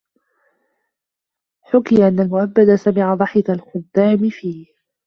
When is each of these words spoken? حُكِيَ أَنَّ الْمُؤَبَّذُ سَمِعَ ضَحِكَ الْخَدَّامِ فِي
حُكِيَ 1.61 2.07
أَنَّ 2.07 2.19
الْمُؤَبَّذُ 2.19 2.75
سَمِعَ 2.75 3.15
ضَحِكَ 3.15 3.49
الْخَدَّامِ 3.49 4.29
فِي 4.29 4.67